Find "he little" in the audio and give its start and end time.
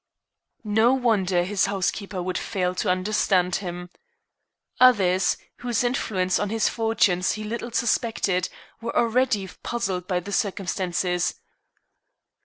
7.33-7.69